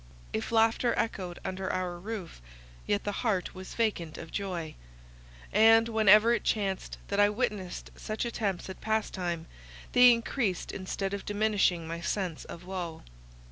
If 0.33 0.51
laughter 0.51 0.95
echoed 0.97 1.37
under 1.45 1.71
our 1.71 1.99
roof, 1.99 2.41
yet 2.87 3.03
the 3.03 3.11
heart 3.21 3.53
was 3.53 3.75
vacant 3.75 4.17
of 4.17 4.31
joy; 4.31 4.73
and, 5.53 5.87
when 5.87 6.09
ever 6.09 6.33
it 6.33 6.43
chanced 6.43 6.97
that 7.09 7.19
I 7.19 7.29
witnessed 7.29 7.91
such 7.95 8.25
attempts 8.25 8.67
at 8.67 8.81
pastime, 8.81 9.45
they 9.91 10.11
encreased 10.11 10.71
instead 10.71 11.13
of 11.13 11.23
diminishing 11.23 11.87
my 11.87 12.01
sense 12.01 12.45
of 12.45 12.65
woe. 12.65 13.03